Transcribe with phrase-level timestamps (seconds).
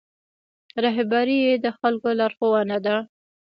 [0.83, 2.95] رهبري د خلکو لارښوونه ده